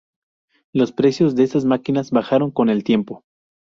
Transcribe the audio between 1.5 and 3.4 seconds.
máquinas bajaron con el tiempo.